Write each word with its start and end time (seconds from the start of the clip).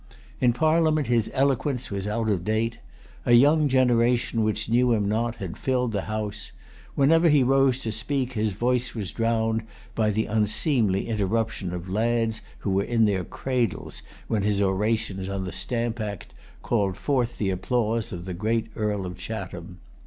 In 0.39 0.51
Parliament 0.51 1.05
his 1.05 1.29
eloquence 1.31 1.91
was 1.91 2.07
out 2.07 2.27
of 2.27 2.43
date. 2.43 2.79
A 3.23 3.33
young 3.33 3.67
generation, 3.67 4.43
which 4.43 4.67
knew 4.67 4.93
him 4.93 5.07
not, 5.07 5.35
had 5.35 5.55
filled 5.55 5.91
the 5.91 6.05
House. 6.09 6.51
Whenever 6.95 7.29
he 7.29 7.43
rose 7.43 7.77
to 7.81 7.91
speak, 7.91 8.33
his 8.33 8.53
voice 8.53 8.95
was 8.95 9.11
drowned 9.11 9.61
by 9.93 10.09
the 10.09 10.25
unseemly 10.25 11.07
interruption 11.07 11.71
of 11.71 11.87
lads 11.87 12.41
who 12.61 12.71
were 12.71 12.83
in 12.83 13.05
their 13.05 13.23
cradles 13.23 14.01
when 14.27 14.41
his 14.41 14.59
orations 14.59 15.29
on 15.29 15.43
the 15.43 15.51
Stamp 15.51 15.99
Act 16.01 16.33
called 16.63 16.97
forth 16.97 17.37
the 17.37 17.51
applause 17.51 18.11
of 18.11 18.25
the 18.25 18.33
great 18.33 18.69
Earl 18.75 19.05
of 19.05 19.17
Chatham. 19.19 19.77